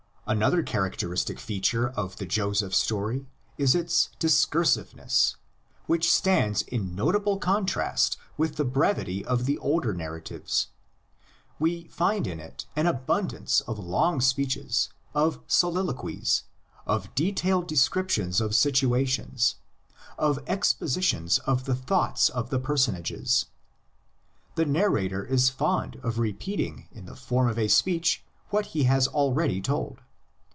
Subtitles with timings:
[0.27, 5.35] Another characteristic feature of the Joseph story is its discursiveness,
[5.87, 10.67] which stands in notable con trast with the brevity of the older narratives.
[11.59, 16.43] We find in it an abundance of long speeches, of solilo quies,
[16.85, 19.55] of detailed descriptions of situations,
[20.17, 23.47] of expositions of the thoughts of the personages.
[24.55, 29.09] The narrator is fond of repeating in the form of a speech what he has
[29.09, 29.99] already told.